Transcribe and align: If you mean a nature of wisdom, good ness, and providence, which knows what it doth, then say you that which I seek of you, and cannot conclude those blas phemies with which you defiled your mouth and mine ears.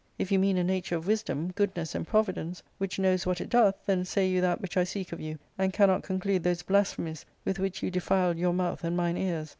If 0.17 0.31
you 0.31 0.39
mean 0.39 0.57
a 0.57 0.63
nature 0.63 0.95
of 0.95 1.05
wisdom, 1.05 1.51
good 1.51 1.75
ness, 1.77 1.93
and 1.93 2.07
providence, 2.07 2.63
which 2.79 2.97
knows 2.97 3.27
what 3.27 3.39
it 3.39 3.49
doth, 3.51 3.75
then 3.85 4.03
say 4.03 4.27
you 4.27 4.41
that 4.41 4.59
which 4.59 4.75
I 4.75 4.83
seek 4.83 5.11
of 5.11 5.21
you, 5.21 5.37
and 5.59 5.71
cannot 5.71 6.01
conclude 6.01 6.41
those 6.41 6.63
blas 6.63 6.95
phemies 6.95 7.23
with 7.45 7.59
which 7.59 7.83
you 7.83 7.91
defiled 7.91 8.39
your 8.39 8.53
mouth 8.53 8.83
and 8.83 8.97
mine 8.97 9.15
ears. 9.15 9.49